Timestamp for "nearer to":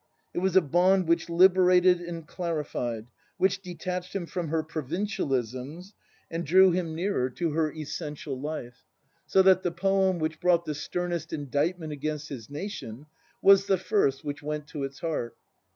6.95-7.51